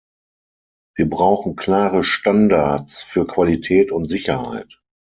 Wir 0.95 1.07
brauchen 1.07 1.55
klare 1.55 2.01
Standards 2.01 3.03
für 3.03 3.27
Qualität 3.27 3.91
und 3.91 4.09
Sicherheit. 4.09 4.79